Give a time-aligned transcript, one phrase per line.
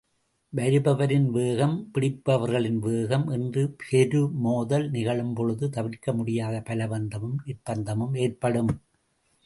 [0.53, 8.71] வருபவரின் வேகம், பிடிப்பவர்களின் வேகம் என்று பெரு மோதல் நிகழும்பொழுது, தவிர்க்க முடியாத பலவந்தமும் நிர்ப்பந்தமும் ஏற்படும்.